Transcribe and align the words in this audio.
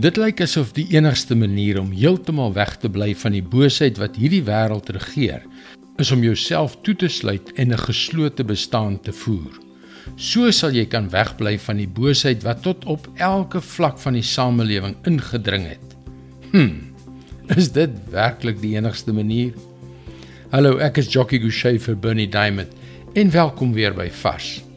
Dit 0.00 0.16
lyk 0.16 0.38
asof 0.40 0.70
die 0.72 0.86
enigste 0.94 1.36
manier 1.36 1.76
om 1.76 1.90
heeltemal 1.92 2.54
weg 2.56 2.78
te 2.80 2.88
bly 2.88 3.10
van 3.20 3.34
die 3.36 3.44
boosheid 3.44 3.98
wat 4.00 4.16
hierdie 4.16 4.40
wêreld 4.46 4.88
regeer, 4.96 5.42
is 6.00 6.12
om 6.14 6.22
jouself 6.24 6.78
toe 6.80 6.94
te 6.96 7.10
sluit 7.12 7.52
en 7.60 7.72
'n 7.72 7.78
geslote 7.78 8.44
bestaan 8.44 9.00
te 9.00 9.12
voer. 9.12 9.52
So 10.16 10.50
sal 10.50 10.72
jy 10.72 10.86
kan 10.86 11.10
wegbly 11.10 11.58
van 11.58 11.76
die 11.76 11.88
boosheid 11.88 12.42
wat 12.42 12.62
tot 12.62 12.84
op 12.84 13.08
elke 13.16 13.60
vlak 13.60 13.98
van 13.98 14.12
die 14.14 14.22
samelewing 14.22 14.96
ingedring 15.04 15.68
het. 15.68 15.96
Hm. 16.52 16.88
Is 17.56 17.72
dit 17.72 17.90
werklik 18.10 18.60
die 18.60 18.76
enigste 18.76 19.12
manier? 19.12 19.52
Hallo, 20.50 20.78
ek 20.78 20.96
is 20.96 21.12
Jockey 21.12 21.38
Gouchee 21.38 21.78
vir 21.78 21.96
Bernie 21.96 22.28
Diamond 22.28 22.68
en 23.12 23.30
welkom 23.30 23.72
weer 23.72 23.94
by 23.94 24.08
Vars. 24.10 24.71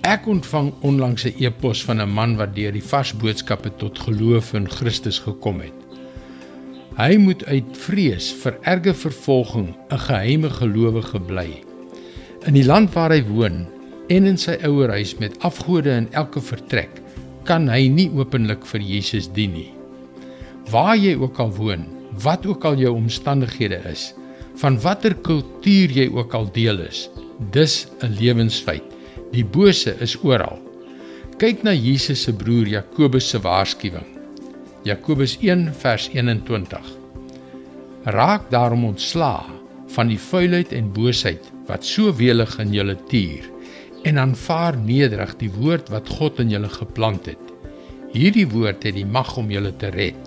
Ek 0.00 0.24
ontvang 0.24 0.72
onlangs 0.80 1.26
'n 1.28 1.34
e-pos 1.44 1.84
van 1.84 2.00
'n 2.00 2.08
man 2.08 2.36
wat 2.36 2.54
deur 2.54 2.72
die 2.72 2.82
vars 2.82 3.12
boodskappe 3.12 3.70
tot 3.76 3.98
geloof 3.98 4.54
in 4.54 4.68
Christus 4.68 5.18
gekom 5.18 5.60
het. 5.60 5.76
Hy 6.96 7.16
moet 7.16 7.44
uit 7.44 7.76
vrees 7.76 8.32
vir 8.32 8.56
erge 8.62 8.94
vervolging 8.94 9.76
'n 9.90 9.98
geheime 9.98 10.50
gelowige 10.50 11.20
bly. 11.20 11.62
In 12.46 12.54
die 12.54 12.64
land 12.64 12.94
waar 12.94 13.10
hy 13.10 13.22
woon 13.24 13.66
en 14.08 14.24
in 14.24 14.38
sy 14.38 14.56
ouerhuis 14.64 15.18
met 15.18 15.38
afgode 15.38 15.90
in 15.90 16.08
elke 16.12 16.40
vertrek, 16.40 17.02
kan 17.44 17.68
hy 17.68 17.88
nie 17.88 18.10
openlik 18.10 18.66
vir 18.66 18.80
Jesus 18.80 19.28
dien 19.32 19.52
nie. 19.52 19.72
Waar 20.70 20.96
jy 20.96 21.14
ook 21.14 21.38
al 21.38 21.52
woon, 21.52 21.86
wat 22.22 22.46
ook 22.46 22.64
al 22.64 22.76
jou 22.76 22.94
omstandighede 22.94 23.82
is, 23.84 24.14
van 24.56 24.80
watter 24.80 25.14
kultuur 25.14 25.90
jy 25.90 26.08
ook 26.08 26.34
al 26.34 26.52
deel 26.52 26.78
is, 26.78 27.10
dis 27.50 27.86
'n 28.00 28.16
lewensfeit 28.18 28.89
Die 29.30 29.44
bose 29.46 29.94
is 30.02 30.16
oral. 30.26 30.58
Kyk 31.38 31.62
na 31.62 31.70
Jesus 31.70 32.24
se 32.26 32.32
broer 32.34 32.66
Jakobus 32.66 33.28
se 33.30 33.38
waarskuwing. 33.38 34.08
Jakobus 34.84 35.36
1 35.38 35.68
vers 35.82 36.08
21. 36.10 36.90
Raak 38.10 38.48
daarom 38.50 38.88
ontslaa 38.88 39.46
van 39.94 40.10
die 40.10 40.18
vuilheid 40.18 40.74
en 40.74 40.90
boosheid 40.96 41.46
wat 41.68 41.86
so 41.86 42.10
welig 42.18 42.56
in 42.62 42.74
julle 42.74 42.96
tuur 43.10 43.46
en 44.08 44.18
aanvaar 44.18 44.78
nederig 44.80 45.36
die 45.38 45.52
woord 45.52 45.92
wat 45.94 46.10
God 46.18 46.40
in 46.42 46.50
julle 46.50 46.70
geplant 46.72 47.30
het. 47.30 47.54
Hierdie 48.10 48.48
woord 48.50 48.82
het 48.82 48.96
die 48.98 49.06
mag 49.06 49.36
om 49.38 49.52
julle 49.52 49.70
te 49.78 49.92
red. 49.94 50.18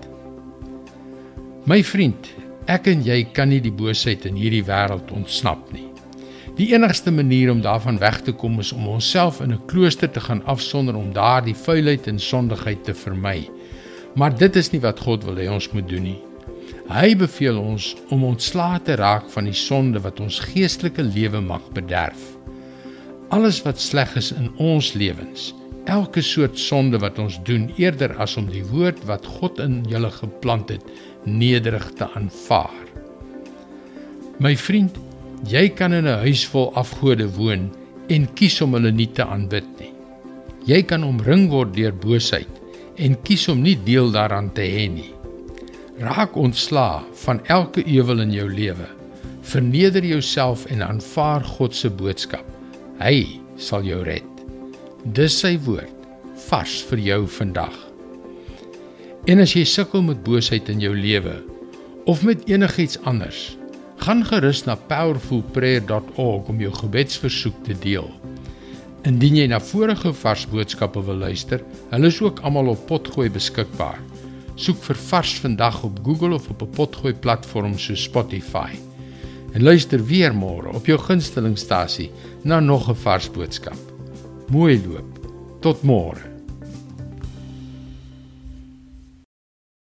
My 1.68 1.82
vriend, 1.84 2.30
ek 2.72 2.88
en 2.92 3.04
jy 3.04 3.26
kan 3.36 3.52
nie 3.52 3.60
die 3.64 3.74
boosheid 3.76 4.24
in 4.30 4.40
hierdie 4.40 4.64
wêreld 4.68 5.12
ontsnap 5.12 5.74
nie. 5.76 5.83
Die 6.54 6.70
enigste 6.74 7.12
manier 7.12 7.52
om 7.52 7.62
daarvan 7.62 7.98
weg 7.98 8.20
te 8.22 8.32
kom 8.32 8.60
is 8.62 8.72
om 8.72 8.88
onsself 8.88 9.40
in 9.42 9.54
'n 9.54 9.66
klooster 9.66 10.12
te 10.12 10.20
gaan 10.20 10.46
afsonder 10.46 10.96
om 10.96 11.14
daardie 11.14 11.56
vuilheid 11.56 12.08
en 12.08 12.20
sondigheid 12.20 12.84
te 12.84 12.94
vermy. 12.94 13.50
Maar 14.16 14.38
dit 14.38 14.56
is 14.56 14.70
nie 14.70 14.82
wat 14.82 15.00
God 15.00 15.24
wil 15.24 15.36
hê 15.36 15.50
ons 15.50 15.72
moet 15.72 15.90
doen 15.90 16.04
nie. 16.04 16.22
Hy 16.88 17.16
beveel 17.16 17.58
ons 17.58 17.96
om 18.10 18.24
ontslae 18.24 18.82
te 18.82 18.96
raak 18.96 19.30
van 19.30 19.44
die 19.44 19.54
sonde 19.54 20.00
wat 20.00 20.20
ons 20.20 20.40
geestelike 20.40 21.02
lewe 21.02 21.42
mag 21.42 21.72
bederf. 21.74 22.38
Alles 23.30 23.62
wat 23.62 23.82
sleg 23.82 24.16
is 24.16 24.32
in 24.32 24.52
ons 24.58 24.94
lewens, 24.94 25.56
elke 25.86 26.22
soort 26.22 26.60
sonde 26.60 27.00
wat 27.00 27.20
ons 27.20 27.40
doen 27.44 27.72
eerder 27.78 28.14
as 28.18 28.38
om 28.38 28.46
die 28.46 28.66
woord 28.66 29.06
wat 29.06 29.26
God 29.26 29.60
in 29.60 29.84
julle 29.90 30.12
geplant 30.12 30.70
het 30.70 30.84
nederig 31.24 31.92
te 31.98 32.08
aanvaar. 32.14 32.84
My 34.38 34.58
vriend, 34.58 34.98
Jy 35.44 35.70
kan 35.76 35.94
in 35.94 36.08
'n 36.08 36.24
huis 36.24 36.46
vol 36.48 36.72
afgode 36.80 37.28
woon 37.36 37.70
en 38.08 38.28
kies 38.34 38.62
om 38.62 38.74
hulle 38.74 38.92
nie 38.92 39.12
te 39.12 39.26
aanbid 39.26 39.68
nie. 39.80 39.92
Jy 40.66 40.84
kan 40.88 41.04
omring 41.04 41.50
word 41.50 41.74
deur 41.76 41.92
boosheid 41.92 42.48
en 42.96 43.18
kies 43.24 43.48
om 43.52 43.62
nie 43.62 43.76
deel 43.76 44.12
daaraan 44.12 44.54
te 44.54 44.62
hê 44.62 44.88
nie. 44.88 45.12
Raak 46.00 46.36
ontslaa 46.36 47.04
van 47.26 47.42
elke 47.46 47.84
ewel 47.84 48.20
in 48.20 48.32
jou 48.32 48.50
lewe. 48.50 48.88
Verneder 49.42 50.06
jouself 50.06 50.66
en 50.66 50.82
aanvaar 50.82 51.44
God 51.44 51.76
se 51.76 51.90
boodskap. 51.90 52.46
Hy 53.00 53.40
sal 53.58 53.84
jou 53.84 54.04
red. 54.04 54.24
Dis 55.04 55.40
sy 55.40 55.58
woord 55.66 55.92
vars 56.48 56.82
vir 56.90 57.00
jou 57.00 57.28
vandag. 57.28 57.76
En 59.28 59.40
as 59.40 59.54
jy 59.56 59.66
sukkel 59.68 60.02
met 60.02 60.24
boosheid 60.24 60.70
in 60.70 60.80
jou 60.80 60.96
lewe 60.96 61.36
of 62.06 62.24
met 62.24 62.48
enigiets 62.48 62.98
anders, 63.04 63.58
Gaan 64.04 64.26
gerus 64.28 64.66
na 64.68 64.74
powerfulprayer.org 64.76 66.48
om 66.52 66.58
jou 66.60 66.72
gebedsversoek 66.76 67.62
te 67.64 67.76
deel. 67.86 68.10
Indien 69.08 69.38
jy 69.38 69.46
na 69.48 69.62
vorige 69.64 70.12
vars 70.20 70.44
boodskappe 70.52 71.00
wil 71.08 71.22
luister, 71.22 71.64
hulle 71.94 72.10
is 72.12 72.18
ook 72.20 72.42
almal 72.44 72.74
op 72.74 72.82
Potgooi 72.90 73.30
beskikbaar. 73.32 74.02
Soek 74.60 74.82
vir 74.90 75.00
Vars 75.08 75.38
vandag 75.46 75.80
op 75.88 76.02
Google 76.04 76.36
of 76.36 76.50
op 76.52 76.66
'n 76.68 76.76
Potgooi 76.76 77.14
platform 77.14 77.78
so 77.80 77.96
Spotify. 77.96 78.76
En 79.54 79.64
luister 79.64 80.06
weer 80.06 80.36
môre 80.36 80.76
op 80.76 80.86
jou 80.86 81.00
gunstelingstasie 81.00 82.12
na 82.44 82.60
nog 82.60 82.90
'n 82.90 82.96
vars 82.96 83.32
boodskap. 83.32 83.80
Mooi 84.50 84.82
loop. 84.86 85.20
Tot 85.62 85.82
môre. 85.84 86.33